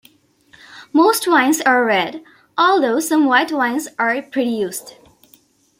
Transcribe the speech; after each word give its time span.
Most 0.93 1.27
wines 1.27 1.61
are 1.61 1.85
red, 1.85 2.23
although 2.57 2.99
some 2.99 3.25
white 3.25 3.51
wines 3.51 3.87
are 3.99 4.19
produced. 4.19 4.95